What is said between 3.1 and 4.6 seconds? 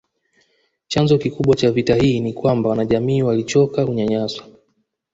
walichoka kunyanyaswa